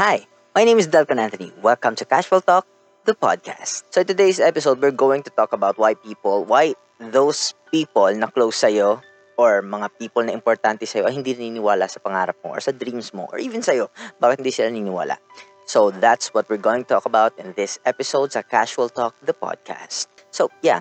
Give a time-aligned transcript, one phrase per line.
[0.00, 0.24] Hi,
[0.56, 1.52] my name is Delcon Anthony.
[1.60, 2.64] Welcome to Casual Talk,
[3.04, 3.84] the podcast.
[3.92, 8.64] So today's episode, we're going to talk about why people, why those people na close
[8.64, 9.04] sa'yo
[9.36, 13.12] or mga people na importante sa'yo ay hindi naniniwala sa pangarap mo or sa dreams
[13.12, 15.20] mo or even sa'yo, bakit hindi sila naniniwala.
[15.68, 19.36] So that's what we're going to talk about in this episode sa Casual Talk, the
[19.36, 20.08] podcast.
[20.32, 20.80] So yeah,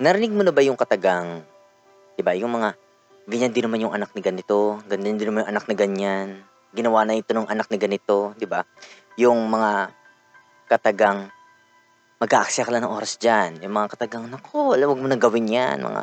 [0.00, 1.44] narinig mo na ba yung katagang,
[2.16, 2.80] di ba, yung mga
[3.28, 7.08] ganyan din naman yung anak ni ganito, ganyan din naman yung anak na ganyan, ginawa
[7.08, 8.60] na ito ng anak ni ganito, di ba?
[9.16, 9.90] Yung mga
[10.68, 11.32] katagang
[12.20, 13.60] mag-aaksaya ka lang ng oras dyan.
[13.64, 15.80] Yung mga katagang, naku, alam, wag mo na gawin yan.
[15.80, 16.00] Mga,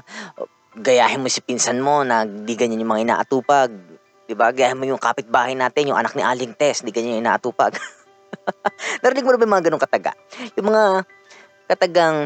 [0.82, 3.70] gayahin mo si pinsan mo na di ganyan yung mga inaatupag.
[4.26, 4.50] Di ba?
[4.50, 7.78] Gayahin mo yung kapitbahay natin, yung anak ni Aling Tess, di ganyan yung inaatupag.
[9.06, 10.12] Narinig mo na ba yung mga ganong kataga?
[10.58, 10.84] Yung mga
[11.70, 12.18] katagang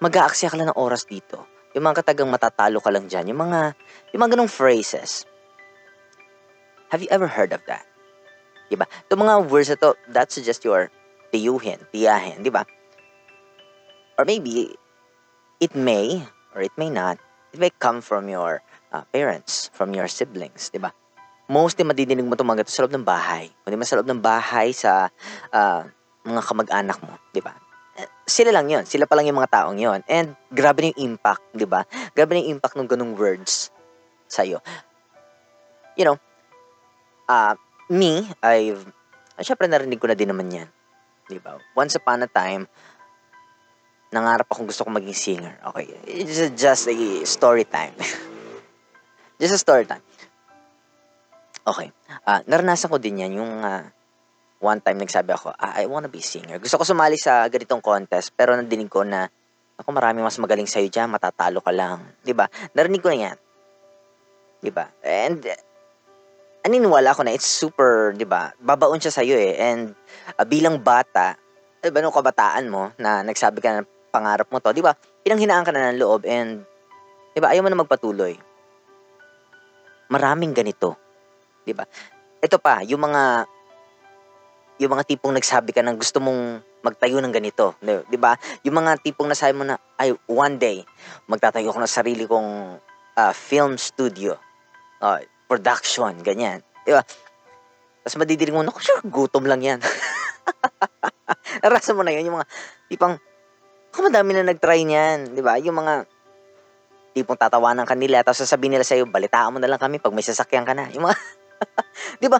[0.00, 1.48] mag-aaksaya ka lang ng oras dito.
[1.72, 3.30] Yung mga katagang matatalo ka lang dyan.
[3.32, 3.60] Yung mga,
[4.12, 5.29] yung mga ganong phrases.
[6.90, 7.86] Have you ever heard of that?
[8.66, 8.86] Diba?
[9.06, 10.90] Itong mga words na to, that's just your
[11.30, 12.66] tiyuhin, tiyahin, di ba?
[14.18, 14.74] Or maybe,
[15.62, 16.22] it may,
[16.54, 17.18] or it may not,
[17.54, 20.90] it may come from your uh, parents, from your siblings, di ba?
[21.50, 23.50] Mostly madidinig mo itong mga ito sa loob ng bahay.
[23.62, 25.10] Kundi mas sa loob ng bahay sa
[25.50, 25.82] uh,
[26.26, 27.54] mga kamag-anak mo, di ba?
[28.26, 31.42] Sila lang yon Sila pa lang yung mga taong yon And grabe na yung impact,
[31.54, 31.82] di ba?
[32.14, 33.74] Grabe na yung impact ng ganung words
[34.30, 34.62] sa'yo.
[35.98, 36.18] You know,
[37.30, 37.54] uh,
[37.86, 38.82] me, I've,
[39.38, 40.68] uh, syempre narinig ko na din naman yan.
[41.30, 41.54] Di ba?
[41.78, 42.66] Once upon a time,
[44.10, 45.54] nangarap akong gusto kong maging singer.
[45.70, 47.94] Okay, it's just a story time.
[49.40, 50.02] just a story time.
[51.62, 51.94] Okay,
[52.26, 53.86] uh, naranasan ko din yan, yung uh,
[54.58, 56.58] one time nagsabi ako, ah, I wanna be singer.
[56.58, 59.30] Gusto ko sumali sa ganitong contest, pero nadinig ko na,
[59.78, 62.02] ako marami mas magaling sa'yo dyan, matatalo ka lang.
[62.02, 62.46] ba diba?
[62.74, 63.38] Narinig ko na yan.
[63.38, 64.84] ba diba?
[65.00, 65.40] And,
[66.64, 68.52] aniniwala ko na it's super, 'di ba?
[68.60, 69.56] Babaon siya sa iyo eh.
[69.56, 69.96] And
[70.36, 71.36] uh, bilang bata,
[71.80, 74.92] 'di ba nung kabataan mo na nagsabi ka ng pangarap mo to, 'di ba?
[75.24, 76.64] Pinanghinaan ka na ng loob and
[77.32, 78.36] 'di ba ayaw mo na magpatuloy.
[80.10, 80.98] Maraming ganito.
[81.64, 81.84] 'Di ba?
[82.40, 83.46] Ito pa, yung mga
[84.80, 88.36] yung mga tipong nagsabi ka ng gusto mong magtayo ng ganito, 'di ba?
[88.64, 90.84] Yung mga tipong nasabi mo na ay one day
[91.28, 92.80] magtatayo ako ng sarili kong
[93.16, 94.36] uh, film studio.
[95.00, 96.62] Uh, production, ganyan.
[96.86, 97.02] Di ba?
[98.06, 99.82] Tapos madidinig mo, naku, sure, gutom lang yan.
[101.66, 102.46] Narasa mo na yun, yung mga
[102.86, 103.18] tipang,
[103.90, 105.58] kung madami na nag-try niyan, di ba?
[105.58, 106.06] Yung mga
[107.18, 110.22] tipong tatawanan ka nila, tapos sasabihin nila sa'yo, balitaan mo na lang kami pag may
[110.22, 110.86] sasakyan ka na.
[110.94, 111.18] Yung mga,
[112.22, 112.38] di ba?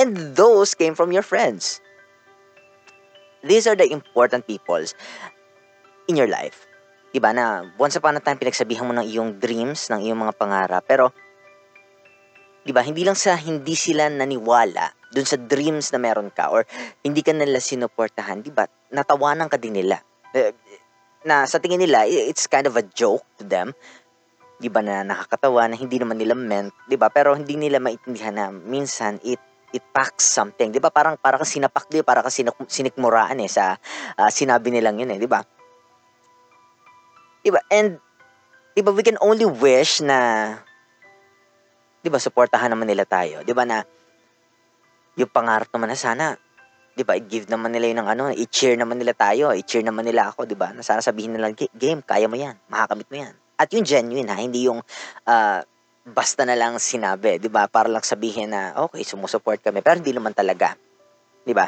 [0.00, 1.84] And those came from your friends.
[3.44, 4.96] These are the important peoples
[6.08, 6.66] in your life.
[7.14, 10.82] Diba na once upon a time pinagsabihan mo ng iyong dreams, ng iyong mga pangarap,
[10.84, 11.14] pero
[12.66, 12.82] 'di ba?
[12.82, 16.66] Hindi lang sa hindi sila naniwala dun sa dreams na meron ka or
[17.06, 18.66] hindi ka nila sinuportahan, 'di ba?
[18.90, 20.02] Natawanan ka din nila.
[20.34, 20.50] Eh,
[21.22, 23.70] na sa tingin nila, it's kind of a joke to them.
[24.58, 27.06] 'Di ba na nakakatawa na hindi naman nila meant, 'di ba?
[27.06, 29.38] Pero hindi nila maintindihan na minsan it
[29.70, 30.74] it packs something.
[30.74, 30.90] 'Di ba?
[30.90, 33.78] Parang para kasi sinapak 'di para kasi sinikmuraan eh sa
[34.18, 35.38] uh, sinabi nilang 'yun eh, 'di ba?
[37.46, 37.62] 'Di ba?
[37.70, 38.02] And
[38.74, 40.18] 'di ba we can only wish na
[42.06, 43.42] 'di ba, suportahan naman nila tayo.
[43.42, 43.82] 'Di ba na
[45.18, 46.38] yung pangarap naman na sana
[46.94, 50.46] 'di ba, i-give naman nila yung ano, i-cheer naman nila tayo, i-cheer naman nila ako,
[50.46, 50.70] 'di ba?
[50.70, 53.34] Na sana sabihin nila, game, kaya mo 'yan, makakamit mo 'yan.
[53.58, 54.78] At yung genuine ha, hindi yung
[55.26, 55.60] uh,
[56.06, 57.66] basta na lang sinabi, 'di ba?
[57.66, 60.78] Para lang sabihin na okay, sumusuport kami, pero hindi naman talaga.
[61.42, 61.66] 'Di ba?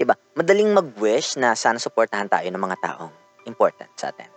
[0.00, 0.16] 'Di ba?
[0.32, 3.12] Madaling mag-wish na sana suportahan tayo ng mga taong
[3.44, 4.32] important sa atin.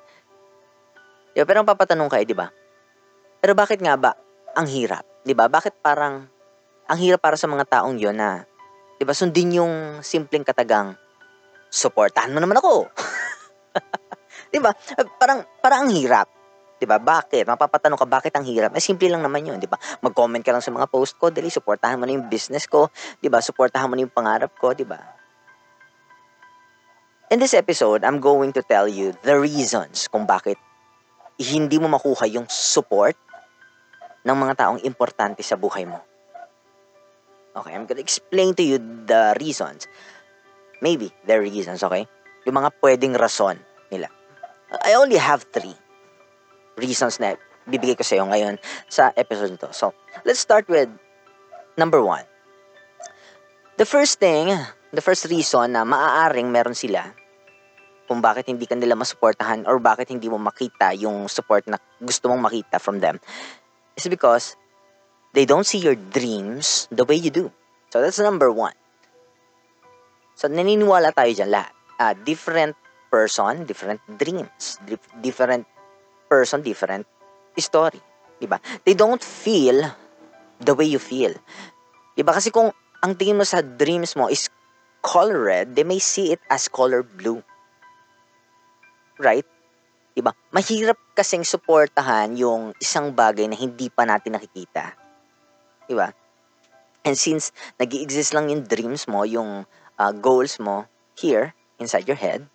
[1.31, 1.45] 'Di ba?
[1.47, 2.51] Pero ang papatanong kayo, 'di ba?
[3.39, 4.26] Pero bakit nga ba
[4.57, 5.45] ang hirap, 'di ba?
[5.45, 6.25] Bakit parang
[6.89, 8.41] ang hirap para sa mga taong 'yon na
[8.97, 10.97] 'di ba sundin yung simpleng katagang
[11.69, 12.89] suportahan mo naman ako.
[14.49, 14.73] 'Di ba?
[15.21, 16.25] Parang parang ang hirap.
[16.81, 16.97] 'Di ba?
[16.97, 17.45] Bakit?
[17.45, 18.73] Mapapatanong ka bakit ang hirap?
[18.73, 19.77] Eh simple lang naman 'yun, 'di ba?
[20.01, 22.89] Mag-comment ka lang sa mga post ko, dali suportahan mo na yung business ko,
[23.21, 23.37] 'di ba?
[23.43, 24.97] Suportahan mo na yung pangarap ko, 'di ba?
[27.27, 30.55] In this episode, I'm going to tell you the reasons kung bakit
[31.35, 33.19] hindi mo makuha yung support
[34.25, 36.01] ng mga taong importante sa buhay mo.
[37.57, 38.77] Okay, I'm gonna explain to you
[39.09, 39.89] the reasons.
[40.77, 42.05] Maybe, the reasons, okay?
[42.45, 43.57] Yung mga pwedeng rason
[43.89, 44.13] nila.
[44.85, 45.73] I only have three
[46.77, 47.33] reasons na
[47.65, 49.73] bibigay ko sa iyo ngayon sa episode nito.
[49.73, 50.87] So, let's start with
[51.75, 52.23] number one.
[53.81, 54.53] The first thing,
[54.93, 57.09] the first reason na maaaring meron sila
[58.07, 62.31] kung bakit hindi ka nila masuportahan or bakit hindi mo makita yung support na gusto
[62.31, 63.19] mong makita from them
[63.97, 64.55] is because
[65.33, 67.51] they don't see your dreams the way you do.
[67.89, 68.77] So that's number one.
[70.37, 71.73] So naniniwala tayo dyan lahat.
[71.97, 72.77] Uh, different
[73.09, 74.77] person, different dreams.
[74.85, 75.65] Dif- different
[76.29, 77.09] person, different
[77.57, 77.97] story.
[78.37, 78.61] Diba?
[78.85, 79.81] They don't feel
[80.61, 81.33] the way you feel.
[82.13, 82.37] Diba?
[82.37, 82.69] Kasi kung
[83.01, 84.45] ang tingin mo sa dreams mo is
[85.01, 87.41] color red, they may see it as color blue.
[89.17, 89.45] Right?
[90.17, 90.33] Diba?
[90.49, 94.97] Mahirap kasing suportahan yung isang bagay na hindi pa natin nakikita.
[95.85, 96.09] Diba?
[97.05, 99.69] And since nag exist lang yung dreams mo, yung
[100.01, 102.49] uh, goals mo here, inside your head,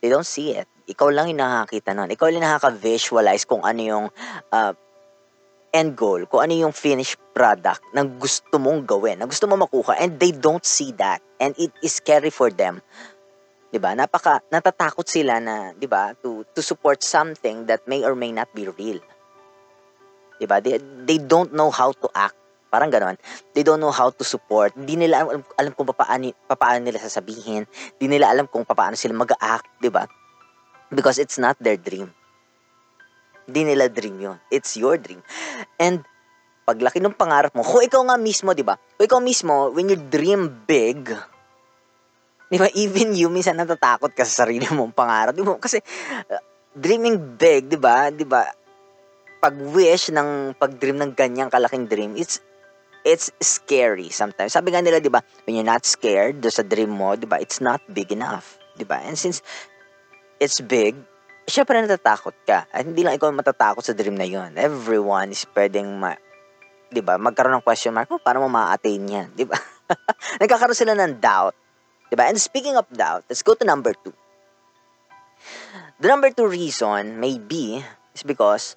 [0.00, 0.64] they don't see it.
[0.88, 2.08] Ikaw lang yung nakakita nun.
[2.08, 4.06] Ikaw lang nakaka-visualize kung ano yung
[4.48, 4.72] uh,
[5.70, 10.00] end goal, kung ano yung finished product na gusto mong gawin, na gusto mo makuha,
[10.02, 11.22] and they don't see that.
[11.38, 12.82] And it is scary for them.
[13.70, 13.94] 'Di ba?
[13.94, 18.50] Napaka natatakot sila na, 'di ba, to to support something that may or may not
[18.50, 18.98] be real.
[20.38, 20.58] 'Di ba?
[20.58, 22.34] They, they don't know how to act.
[22.70, 23.18] Parang ganoon.
[23.50, 24.74] They don't know how to support.
[24.78, 27.66] Hindi nila alam, alam kung paano, paano nila sasabihin.
[27.98, 30.06] Hindi nila alam kung paano sila mag-act, 'di ba?
[30.90, 32.10] Because it's not their dream.
[33.50, 34.38] Hindi nila dream yun.
[34.50, 35.22] It's your dream.
[35.78, 36.02] And
[36.66, 38.78] paglaki ng pangarap mo, kung ikaw nga mismo, di ba?
[38.98, 41.10] Ikaw mismo, when you dream big,
[42.50, 45.32] di ba, even you, minsan natatakot ka sa sarili mong pangarap.
[45.32, 45.54] Di ba?
[45.56, 45.78] Kasi,
[46.26, 46.42] uh,
[46.74, 48.10] dreaming big, di ba?
[48.10, 48.44] Di ba?
[49.40, 52.42] Pag-wish ng, pag-dream ng ganyang kalaking dream, it's,
[53.06, 54.52] it's scary sometimes.
[54.52, 57.38] Sabi nga nila, di ba, when you're not scared do sa dream mo, di ba,
[57.38, 58.58] it's not big enough.
[58.74, 59.00] Di ba?
[59.00, 59.40] And since
[60.42, 60.96] it's big,
[61.50, 62.64] syempre natatakot ka.
[62.70, 64.54] At hindi lang ikaw matatakot sa dream na yon.
[64.56, 66.16] Everyone is pwedeng ma,
[66.88, 67.20] 'di ba?
[67.20, 69.58] Magkaroon ng question mark, oh, paano mo ma-attain 'yan, 'di ba?
[70.42, 71.54] Nagkakaroon sila ng doubt.
[72.10, 72.26] 'Di ba?
[72.26, 74.12] And speaking of doubt, let's go to number two.
[76.02, 77.80] The number two reason may be
[78.12, 78.74] is because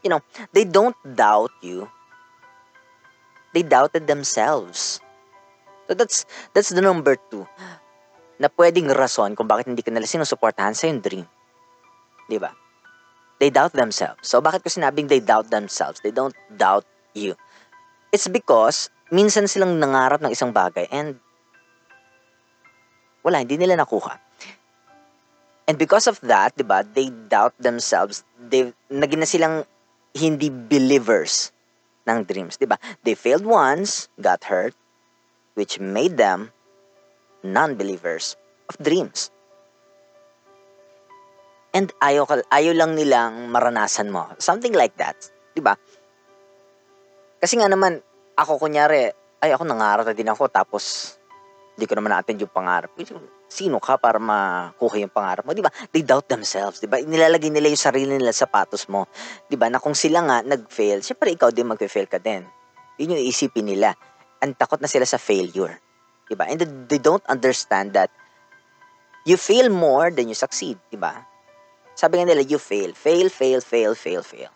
[0.00, 0.22] you know,
[0.54, 1.90] they don't doubt you.
[3.52, 5.00] They doubted themselves.
[5.86, 6.24] So that's
[6.56, 7.46] that's the number two
[8.36, 11.24] na pwedeng rason kung bakit hindi ka nila sinusuportahan sa yung dream.
[12.28, 12.52] Di ba?
[13.36, 14.24] They doubt themselves.
[14.24, 16.00] So, bakit ko sinabing they doubt themselves?
[16.00, 17.36] They don't doubt you.
[18.12, 21.20] It's because, minsan silang nangarap ng isang bagay and
[23.26, 24.14] wala, hindi nila nakuha.
[25.66, 28.22] And because of that, di ba, they doubt themselves.
[28.38, 29.66] They, naging na silang
[30.14, 31.50] hindi believers
[32.06, 32.78] ng dreams, di ba?
[33.02, 34.78] They failed once, got hurt,
[35.58, 36.54] which made them
[37.42, 38.38] non-believers
[38.70, 39.34] of dreams.
[41.74, 44.30] And ayaw, ayaw lang nilang maranasan mo.
[44.38, 45.18] Something like that.
[45.52, 45.74] Di ba?
[47.42, 47.98] Kasi nga naman,
[48.38, 49.10] ako kunyari,
[49.42, 51.15] ay ako nangarap na din ako, tapos
[51.76, 52.88] hindi ko naman na-attend yung pangarap.
[53.52, 55.52] Sino ka para makuha yung pangarap mo?
[55.52, 55.68] Di ba?
[55.92, 56.80] They doubt themselves.
[56.80, 57.04] Di ba?
[57.04, 59.04] Nilalagay nila yung sarili nila sa patos mo.
[59.44, 59.68] Di ba?
[59.68, 62.48] Na kung sila nga nag-fail, syempre ikaw din mag-fail ka din.
[62.96, 63.92] Yun yung isipin nila.
[64.40, 65.76] Ang takot na sila sa failure.
[66.24, 66.48] Di ba?
[66.48, 68.08] And they don't understand that
[69.28, 70.80] you fail more than you succeed.
[70.88, 71.12] Di ba?
[71.92, 72.96] Sabi nga nila, you fail.
[72.96, 74.52] Fail, fail, fail, fail, fail.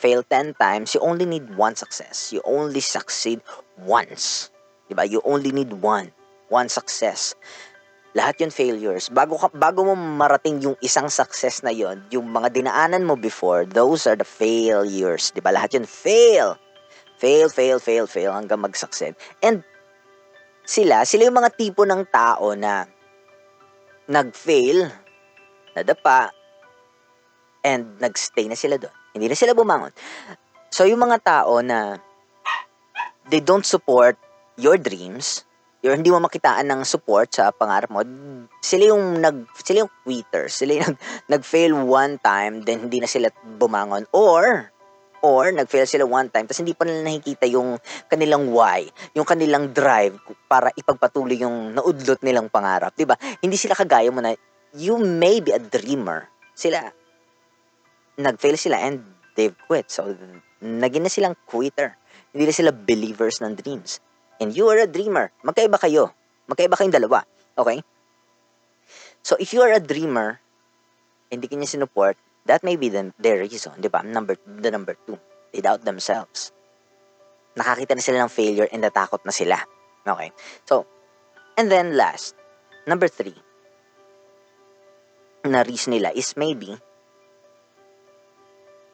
[0.00, 2.32] Fail 10 times, you only need one success.
[2.32, 3.44] You only succeed
[3.76, 4.48] once.
[4.88, 5.04] Diba?
[5.08, 6.12] You only need one.
[6.48, 7.36] One success.
[8.14, 9.10] Lahat yun failures.
[9.10, 13.66] Bago, ka, bago mo marating yung isang success na yon, yung mga dinaanan mo before,
[13.66, 15.34] those are the failures.
[15.34, 15.50] Diba?
[15.50, 16.54] Lahat yun fail.
[17.18, 19.18] Fail, fail, fail, fail hanggang mag-succeed.
[19.42, 19.66] And
[20.62, 22.86] sila, sila yung mga tipo ng tao na
[24.06, 24.86] nag-fail,
[25.74, 26.30] nadapa,
[27.64, 28.94] and nagstay na sila doon.
[29.16, 29.90] Hindi na sila bumangon.
[30.70, 31.98] So, yung mga tao na
[33.30, 34.20] they don't support
[34.60, 35.42] your dreams,
[35.84, 38.00] yung hindi mo makitaan ng support sa pangarap mo,
[38.64, 40.98] sila yung nag sila yung quitter, sila yung nag,
[41.36, 43.28] nag-fail one time then hindi na sila
[43.60, 44.72] bumangon or
[45.20, 47.76] or nag-fail sila one time tapos hindi pa nila nakikita yung
[48.08, 50.16] kanilang why, yung kanilang drive
[50.48, 53.20] para ipagpatuloy yung naudlot nilang pangarap, 'di ba?
[53.44, 54.32] Hindi sila kagaya mo na
[54.72, 56.32] you may be a dreamer.
[56.56, 56.80] Sila
[58.16, 59.04] nag-fail sila and
[59.36, 59.90] they've quit.
[59.90, 60.16] So,
[60.64, 61.98] naging na silang quitter.
[62.32, 64.00] Hindi na sila believers ng dreams.
[64.40, 65.30] And you are a dreamer.
[65.44, 66.10] Magkaiba kayo.
[66.50, 67.22] Magkaiba kayong dalawa.
[67.58, 67.82] Okay?
[69.22, 70.40] So, if you are a dreamer,
[71.30, 73.72] hindi kanya sinuport, that may be the, their reason.
[73.80, 74.02] Di ba?
[74.04, 75.16] Number, the number two.
[75.54, 76.52] They doubt themselves.
[77.54, 79.56] Nakakita na sila ng failure and natakot na sila.
[80.04, 80.34] Okay?
[80.66, 80.84] So,
[81.56, 82.34] and then last,
[82.84, 83.38] number three,
[85.44, 86.72] na reason nila is maybe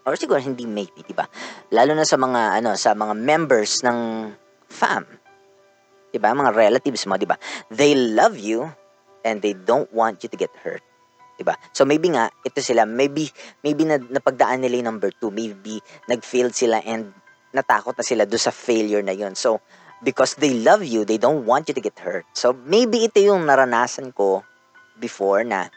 [0.02, 1.28] or siguro hindi maybe, 'di ba?
[1.70, 3.99] Lalo na sa mga ano, sa mga members ng
[4.66, 5.06] fam.
[6.10, 6.34] 'Di ba?
[6.34, 7.38] Mga relatives mo, 'di ba?
[7.70, 8.66] They love you
[9.22, 10.82] and they don't want you to get hurt.
[11.38, 11.56] 'Di ba?
[11.72, 13.30] So maybe nga ito sila, maybe
[13.62, 17.14] maybe na napagdaan nila yung number two, maybe nag-failed sila and
[17.50, 19.34] natakot na sila do sa failure na yun.
[19.34, 19.58] So,
[20.02, 22.26] because they love you, they don't want you to get hurt.
[22.32, 24.46] So, maybe ito yung naranasan ko
[25.02, 25.68] before na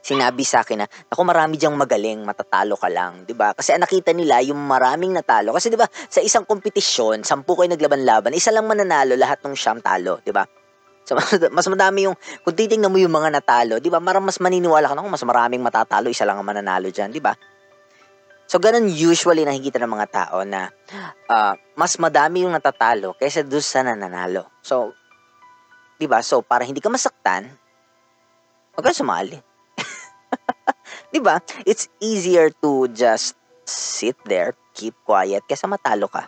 [0.00, 3.52] sinabi sa akin na, ako marami diyang magaling, matatalo ka lang, 'di ba?
[3.52, 5.52] Kasi nakita nila yung maraming natalo.
[5.52, 9.78] Kasi 'di ba, sa isang kompetisyon, sampu kayo naglaban-laban, isa lang mananalo, lahat ng siyam
[9.84, 10.44] talo, 'di ba?
[11.04, 11.16] So,
[11.56, 14.00] mas madami yung, kung titingnan mo yung mga natalo, 'di ba?
[14.00, 17.20] Marang mas maniniwala ka na kung mas maraming matatalo, isa lang ang mananalo diyan, 'di
[17.20, 17.36] ba?
[18.50, 20.74] So, ganun usually nakikita ng mga tao na
[21.30, 24.48] uh, mas madami yung natatalo kaysa doon sa nananalo.
[24.58, 24.90] So,
[26.00, 26.18] 'di ba?
[26.24, 27.46] So, para hindi ka masaktan,
[28.74, 29.49] huwag ka sumali.
[31.10, 31.42] 'Di ba?
[31.66, 33.34] It's easier to just
[33.66, 36.26] sit there, keep quiet kaysa matalo ka.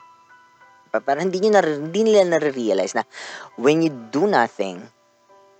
[0.92, 3.06] Para hindi niyo na, hindi nila na-realize na
[3.56, 4.82] when you do nothing,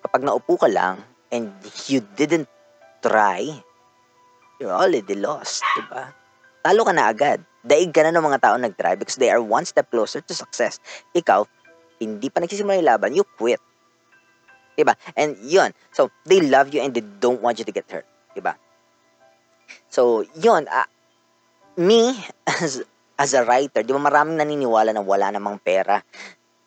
[0.05, 1.01] kapag naupo ka lang
[1.33, 1.49] and
[1.89, 2.51] you didn't
[3.01, 3.41] try,
[4.61, 6.13] you're already lost, 'di ba?
[6.63, 7.43] Talo ka na agad.
[7.63, 10.83] Daig ka na ng mga tao nag-try because they are one step closer to success.
[11.15, 11.47] Ikaw,
[12.03, 13.63] hindi pa nagsisimula yung laban, you quit.
[14.75, 14.99] Diba?
[15.15, 15.71] And yun.
[15.95, 18.07] So, they love you and they don't want you to get hurt.
[18.35, 18.59] Diba?
[19.93, 20.89] So, yun, uh,
[21.79, 22.17] me,
[22.49, 22.83] as,
[23.19, 26.01] as a writer, di ba maraming naniniwala na wala namang pera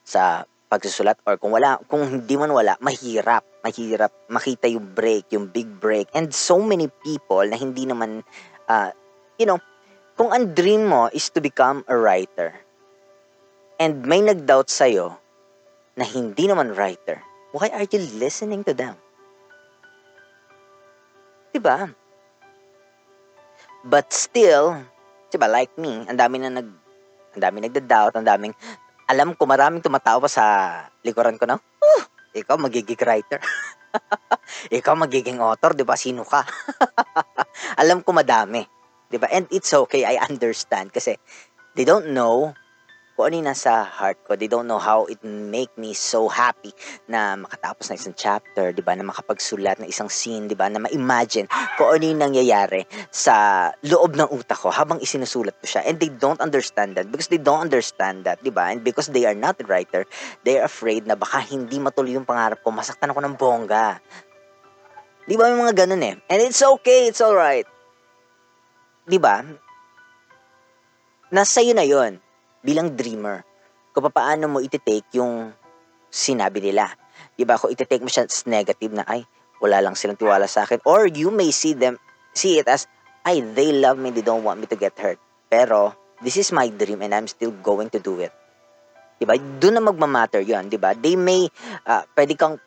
[0.06, 5.50] sa pagsusulat or kung wala, kung hindi man wala, mahirap, mahirap makita yung break, yung
[5.50, 6.10] big break.
[6.14, 8.26] And so many people na hindi naman,
[8.70, 8.90] uh,
[9.38, 9.62] you know,
[10.16, 12.56] kung ang dream mo is to become a writer,
[13.80, 15.16] and may nag-doubt sa'yo
[16.00, 17.20] na hindi naman writer,
[17.52, 18.96] why are you listening to them?
[21.56, 21.92] Diba?
[23.86, 24.82] But still,
[25.30, 26.70] 'di ba, like me, ang dami na nag
[27.38, 28.56] ang dami nagda-doubt, ang daming
[29.06, 30.44] alam ko maraming tumatawa sa
[31.06, 33.38] likuran ko na, uh, ikaw magiging writer.
[34.78, 35.94] ikaw magiging author, 'di ba?
[35.94, 36.42] Sino ka?
[37.82, 38.66] alam ko madami,
[39.14, 39.30] 'di ba?
[39.30, 41.22] And it's okay, I understand kasi
[41.78, 42.58] they don't know
[43.16, 44.36] kung ano yung nasa heart ko.
[44.36, 46.76] They don't know how it make me so happy
[47.08, 48.92] na makatapos ng isang chapter, di ba?
[48.92, 50.68] Na makapagsulat ng isang scene, di ba?
[50.68, 51.48] Na ma-imagine
[51.80, 55.88] kung ano yung nangyayari sa loob ng utak ko habang isinusulat ko siya.
[55.88, 58.76] And they don't understand that because they don't understand that, di ba?
[58.76, 60.04] And because they are not a writer,
[60.44, 64.04] they are afraid na baka hindi matuloy yung pangarap ko, masaktan ako ng bongga.
[65.24, 65.48] Di ba?
[65.48, 66.16] May mga ganun eh.
[66.28, 67.66] And it's okay, it's alright.
[69.08, 69.40] Di ba?
[71.32, 72.25] Nasa iyo na yon
[72.66, 73.46] bilang dreamer
[73.94, 75.54] kung paano mo iti-take yung
[76.10, 76.90] sinabi nila.
[77.38, 77.56] Diba?
[77.56, 79.24] Kung iti-take mo siya as negative na, ay,
[79.62, 80.84] wala lang silang tiwala sa akin.
[80.84, 82.02] Or you may see them,
[82.36, 82.90] see it as,
[83.24, 85.22] ay, they love me, they don't want me to get hurt.
[85.48, 88.34] Pero, this is my dream and I'm still going to do it.
[89.16, 89.40] Diba?
[89.40, 90.92] Doon na magmamatter yon diba?
[90.92, 91.48] They may,
[91.88, 92.60] uh, pwede kang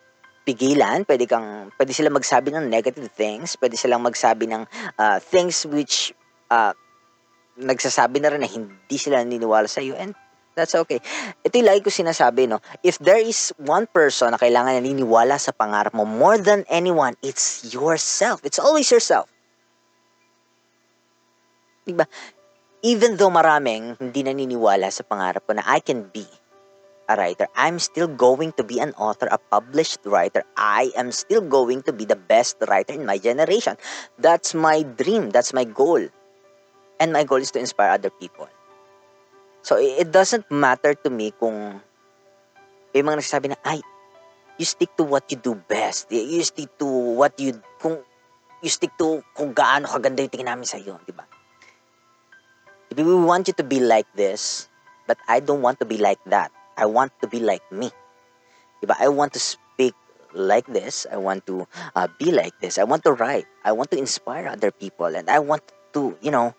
[0.49, 4.65] pigilan, pwede kang, pwede silang magsabi ng negative things, pwede silang magsabi ng
[4.97, 6.17] uh, things which
[6.49, 6.73] uh,
[7.59, 10.15] nagsasabi na rin na hindi sila naniniwala sa iyo and
[10.59, 10.99] that's okay.
[11.47, 12.59] Ito yung lagi ko sinasabi, no?
[12.83, 17.71] If there is one person na kailangan naniniwala sa pangarap mo more than anyone, it's
[17.71, 18.43] yourself.
[18.43, 19.31] It's always yourself.
[21.87, 22.11] Diba?
[22.83, 26.27] Even though maraming hindi naniniwala sa pangarap ko na I can be
[27.07, 30.43] a writer, I'm still going to be an author, a published writer.
[30.59, 33.79] I am still going to be the best writer in my generation.
[34.19, 35.31] That's my dream.
[35.31, 36.11] That's my goal.
[36.99, 38.49] And my goal is to inspire other people.
[39.63, 41.81] So, it doesn't matter to me kung
[42.95, 43.79] may mga nagsasabi na, ay,
[44.59, 46.11] you stick to what you do best.
[46.11, 48.03] You stick to what you, kung,
[48.63, 51.23] you stick to kung gaano kaganda yung tingin namin sa iyo, di ba?
[52.91, 54.67] If we want you to be like this,
[55.07, 56.51] but I don't want to be like that.
[56.75, 57.93] I want to be like me.
[58.81, 58.97] Di ba?
[58.99, 59.95] I want to speak
[60.33, 61.07] like this.
[61.11, 62.79] I want to uh, be like this.
[62.79, 63.47] I want to write.
[63.63, 65.07] I want to inspire other people.
[65.07, 65.63] And I want
[65.95, 66.57] to, you know,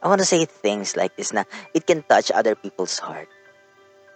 [0.00, 1.44] I want to say things like this na
[1.76, 3.28] it can touch other people's heart.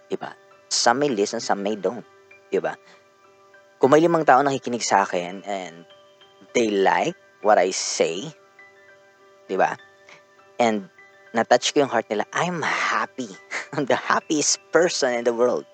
[0.09, 0.33] Diba?
[0.69, 2.05] Some may listen, some may don't.
[2.49, 2.73] Diba?
[3.77, 5.85] Kung may limang tao nakikinig sa akin and
[6.57, 7.13] they like
[7.45, 8.33] what I say,
[9.45, 9.77] diba?
[10.57, 10.89] And
[11.37, 13.29] na-touch ko yung heart nila, I'm happy.
[13.77, 15.69] I'm the happiest person in the world.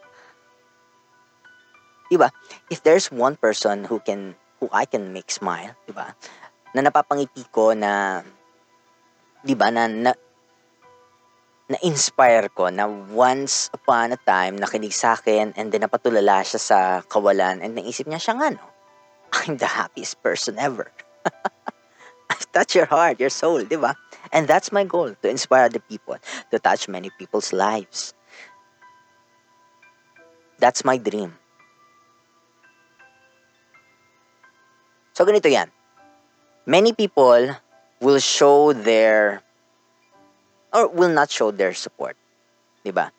[2.12, 2.36] Diba?
[2.68, 6.12] If there's one person who can, who I can make smile, diba?
[6.76, 8.24] Na napapangiti ko na
[9.42, 10.12] 'di ba na, na
[11.72, 12.84] na-inspire ko na
[13.16, 18.06] once upon a time nakinig sa akin and then napatulala siya sa kawalan and naisip
[18.06, 18.66] niya siya nga no
[19.42, 20.92] I'm the happiest person ever
[22.32, 23.92] I've touched your heart, your soul, di ba?
[24.32, 26.16] And that's my goal, to inspire the people,
[26.50, 28.16] to touch many people's lives.
[30.56, 31.36] That's my dream.
[35.12, 35.68] So ganito yan.
[36.64, 37.52] Many people
[38.02, 39.46] will show their
[40.74, 42.18] or will not show their support.
[42.82, 43.14] 'Di ba?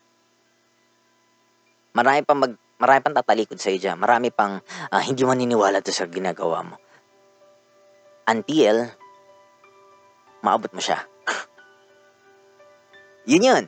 [1.95, 3.97] Marami pang mag marami pang tatalikod sa diyan.
[3.97, 4.59] Marami pang
[4.91, 6.77] uh, hindi maniniwala to sa ginagawa mo.
[8.27, 8.91] Until
[10.43, 10.99] maabot mo siya.
[13.31, 13.65] yun yun.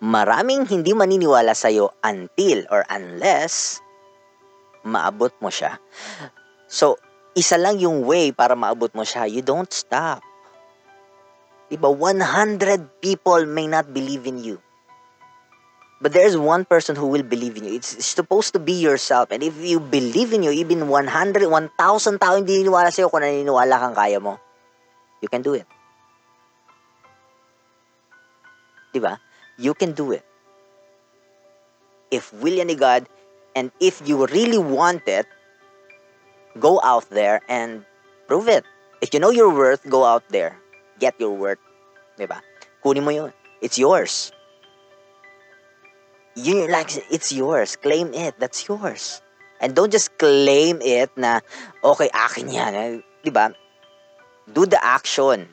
[0.00, 3.80] Maraming hindi maniniwala sa iyo until or unless
[4.84, 5.80] maabot mo siya.
[6.68, 7.00] So,
[7.36, 9.28] isa lang yung way para maabot mo siya.
[9.28, 10.24] You don't stop.
[11.68, 11.92] Diba?
[11.92, 12.24] 100
[13.04, 14.56] people may not believe in you.
[16.00, 17.76] But there's one person who will believe in you.
[17.76, 19.32] It's, it's supposed to be yourself.
[19.32, 23.80] And if you believe in you, even 100, 1,000 tao hindi niniwala sa'yo kung naniniwala
[23.80, 24.40] kang kaya mo,
[25.20, 25.68] you can do it.
[28.92, 29.20] Diba?
[29.60, 30.24] You can do it.
[32.12, 33.08] If will ni God,
[33.56, 35.24] and if you really want it,
[36.58, 37.84] go out there and
[38.26, 38.64] prove it.
[39.00, 40.56] If you know your worth, go out there.
[40.98, 41.60] Get your worth.
[42.18, 42.40] Diba?
[42.80, 43.32] Kunin mo yun.
[43.60, 44.32] It's yours.
[46.36, 47.76] You like it's yours.
[47.80, 48.36] Claim it.
[48.36, 49.24] That's yours.
[49.60, 51.40] And don't just claim it na
[51.80, 52.72] okay, akin 'yan.
[52.76, 53.56] Eh, 'Di ba?
[54.44, 55.48] Do the action.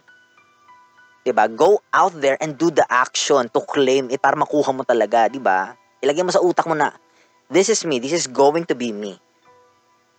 [1.24, 1.48] 'Di ba?
[1.48, 5.39] Go out there and do the action to claim it para makuha mo talaga, 'di
[5.39, 5.79] ba?
[6.03, 6.91] Ilagay mo sa utak mo na
[7.48, 8.03] this is me.
[8.03, 9.15] This is going to be me.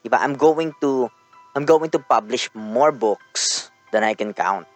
[0.04, 0.20] 'Di ba?
[0.20, 1.08] I'm going to
[1.56, 4.68] I'm going to publish more books than I can count.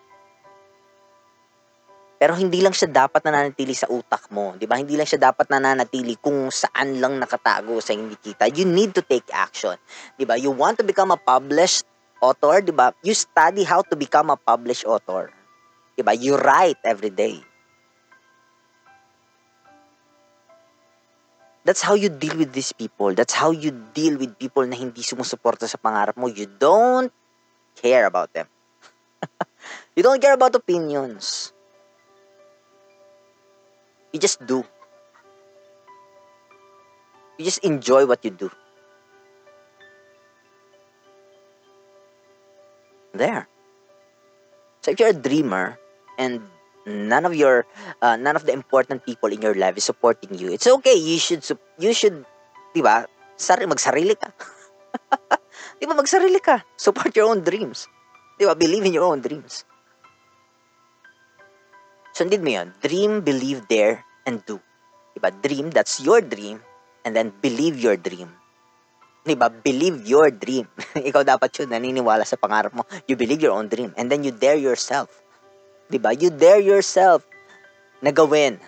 [2.18, 4.80] Pero hindi lang siya dapat nananatili sa utak mo, 'di ba?
[4.80, 8.48] Hindi lang siya dapat nananatili kung saan lang nakatago sa hindi kita.
[8.50, 9.76] You need to take action,
[10.16, 10.34] 'di ba?
[10.34, 11.84] You want to become a published
[12.18, 12.90] author, 'di ba?
[13.06, 15.30] You study how to become a published author.
[15.94, 16.16] 'Di ba?
[16.16, 17.47] You write every day.
[21.68, 23.12] That's how you deal with these people.
[23.12, 26.24] That's how you deal with people na hindi sumusuporta sa pangarap mo.
[26.24, 27.12] You don't
[27.76, 28.48] care about them.
[29.92, 31.52] you don't care about opinions.
[34.16, 34.64] You just do.
[37.36, 38.48] You just enjoy what you do.
[43.12, 43.44] There.
[44.80, 45.76] So if you're a dreamer
[46.16, 46.40] and
[46.88, 47.68] none of your
[48.00, 50.96] uh, none of the important people in your life is supporting you, it's okay.
[50.96, 51.44] You should
[51.76, 52.24] you should
[52.72, 53.04] 'di ba?
[53.38, 54.32] Sari magsarili ka.
[55.78, 56.64] 'Di ba magsarili ka?
[56.80, 57.86] Support your own dreams.
[58.40, 58.56] 'Di ba?
[58.56, 59.68] Believe in your own dreams.
[62.18, 62.74] Sundin mo yun.
[62.82, 64.58] Dream, believe, dare, and do.
[65.14, 65.30] Diba?
[65.38, 66.58] Dream, that's your dream.
[67.06, 68.34] And then believe your dream.
[69.22, 69.46] Diba?
[69.62, 70.66] Believe your dream.
[70.98, 72.82] Ikaw dapat yun, naniniwala sa pangarap mo.
[73.06, 73.94] You believe your own dream.
[73.94, 75.14] And then you dare yourself.
[75.88, 76.12] Diba?
[76.12, 77.24] You dare yourself
[78.04, 78.60] na gawin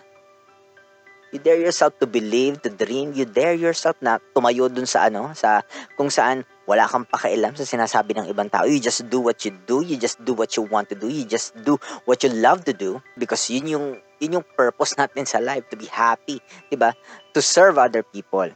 [1.30, 3.14] You dare yourself to believe, to dream.
[3.14, 5.62] You dare yourself na tumayo dun sa ano, sa
[5.94, 8.66] kung saan wala kang pakialam sa sinasabi ng ibang tao.
[8.66, 9.78] You just do what you do.
[9.78, 11.06] You just do what you want to do.
[11.06, 13.86] You just do what you love to do because yun yung
[14.18, 16.98] yun yung purpose natin sa life to be happy, 'di ba?
[17.34, 18.50] To serve other people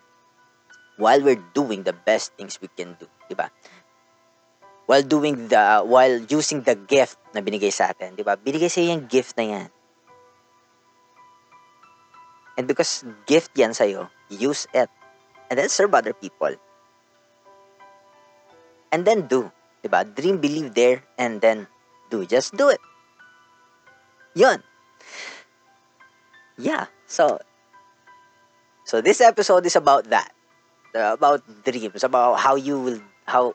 [0.98, 3.55] while we're doing the best things we can do, 'di ba?
[4.85, 8.37] While doing the while using the gift na binigay sa atin, 'di ba?
[8.37, 9.68] Binigay sa yung gift na 'yan
[12.55, 14.90] And because gift yan sa'yo, use it.
[15.51, 16.55] And then serve other people.
[18.94, 19.51] And then do.
[19.83, 20.07] Diba?
[20.07, 21.66] Dream, believe there, and then
[22.11, 22.25] do.
[22.25, 22.81] Just do it.
[24.35, 24.62] Yun.
[26.57, 26.87] Yeah.
[27.07, 27.42] So,
[28.87, 30.31] so this episode is about that.
[30.94, 32.07] About dreams.
[32.07, 33.55] About how you will, how,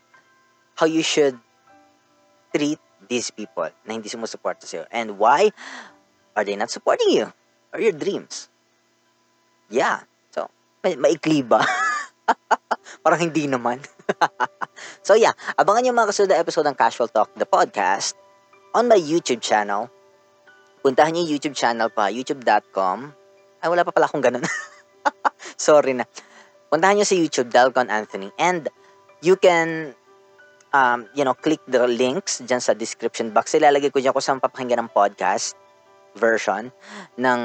[0.80, 1.36] how you should
[2.56, 2.80] treat
[3.12, 4.88] these people na hindi sumusuporta sa'yo.
[4.88, 5.52] And why
[6.39, 7.28] are they not supporting you?
[7.76, 8.48] Or your dreams?
[9.68, 10.08] Yeah.
[10.32, 10.48] So,
[10.82, 11.60] may, maikli ba?
[13.04, 13.84] Parang hindi naman.
[15.06, 18.15] so yeah, abangan yung mga kasunod na episode ng Casual Talk, the podcast,
[18.74, 19.92] on my YouTube channel.
[20.80, 23.12] Puntahan niyo yung YouTube channel pa, youtube.com.
[23.60, 24.48] Ay, wala pa pala akong ganun.
[25.60, 26.08] Sorry na.
[26.72, 28.32] Puntahan niyo sa YouTube, Dalcon Anthony.
[28.39, 28.72] And
[29.20, 29.98] you can,
[30.74, 33.54] um, you know, click the links dyan sa description box.
[33.56, 35.58] Ilalagay ko dyan kung saan papakinggan ng podcast
[36.18, 36.74] version
[37.18, 37.42] ng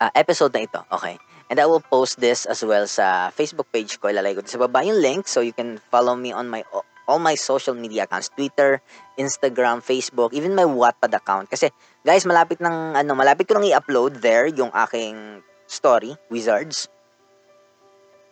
[0.00, 0.80] uh, episode na ito.
[0.90, 1.16] Okay.
[1.52, 4.08] And I will post this as well sa Facebook page ko.
[4.08, 6.64] Ilalagay ko sa baba yung link so you can follow me on my
[7.06, 8.80] all my social media accounts, Twitter,
[9.18, 11.50] Instagram, Facebook, even my Wattpad account.
[11.50, 11.68] Kasi,
[12.06, 16.86] guys, malapit ng, ano, malapit ko nang i-upload there yung aking story, Wizards.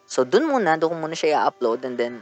[0.06, 2.14] So, dun muna, doon ko muna siya i-upload and then,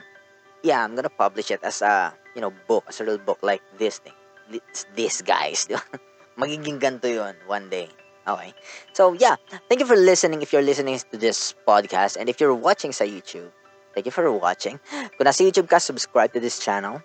[0.63, 3.63] yeah, I'm gonna publish it as a, you know, book, as a little book like
[3.79, 4.15] this thing.
[4.51, 5.69] It's this, guys.
[6.39, 7.89] Magiging ganito yon one day.
[8.29, 8.53] Okay.
[8.93, 9.37] So, yeah.
[9.69, 12.17] Thank you for listening if you're listening to this podcast.
[12.17, 13.51] And if you're watching sa YouTube,
[13.95, 14.79] thank you for watching.
[15.17, 17.01] Kung nasa YouTube ka, subscribe to this channel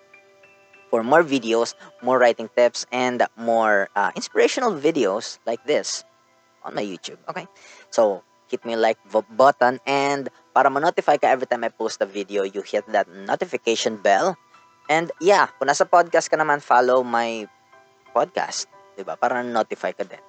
[0.92, 6.04] for more videos, more writing tips, and more uh, inspirational videos like this
[6.62, 7.18] on my YouTube.
[7.28, 7.48] Okay?
[7.90, 12.44] So, hit me like button and para ma-notify ka every time I post a video,
[12.44, 14.36] you hit that notification bell.
[14.86, 17.48] And yeah, kung nasa podcast ka naman, follow my
[18.12, 18.68] podcast.
[18.94, 19.18] 'di ba?
[19.18, 20.22] Para notify ka din.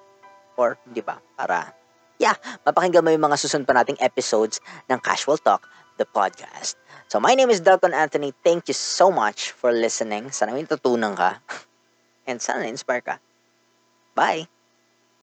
[0.58, 1.22] Or, 'di ba?
[1.38, 1.70] Para
[2.16, 5.68] yeah, mapakinggan mo yung mga susunod pa nating episodes ng Casual Talk,
[6.00, 6.80] the podcast.
[7.12, 8.32] So, my name is Dalton Anthony.
[8.42, 10.32] Thank you so much for listening.
[10.32, 11.38] Sana may natutunan ka.
[12.28, 13.16] And sana na-inspire ka.
[14.16, 14.55] Bye!